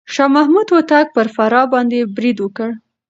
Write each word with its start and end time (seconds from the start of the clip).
شاه 0.13 0.31
محمود 0.35 0.67
هوتک 0.73 1.07
پر 1.15 1.27
فراه 1.35 1.65
باندې 1.73 1.99
بريد 2.15 2.37
وکړ. 2.41 2.69